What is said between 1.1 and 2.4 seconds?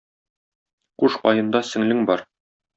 каенда сеңлең бар.